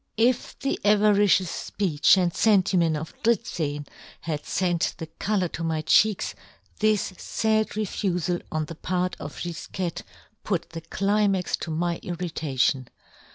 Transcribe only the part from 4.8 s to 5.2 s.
the"